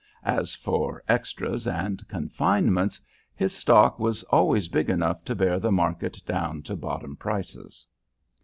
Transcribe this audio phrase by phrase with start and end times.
[0.25, 2.99] As for 'extras' and confinements,
[3.35, 7.85] his stock was always big enough to bear the market down to bottom prices."